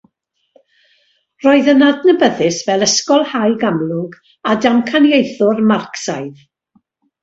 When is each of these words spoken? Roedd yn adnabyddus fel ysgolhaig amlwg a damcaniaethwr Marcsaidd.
Roedd 1.45 1.69
yn 1.73 1.85
adnabyddus 1.89 2.63
fel 2.71 2.87
ysgolhaig 2.89 3.69
amlwg 3.71 4.19
a 4.55 4.59
damcaniaethwr 4.67 5.67
Marcsaidd. 5.73 6.47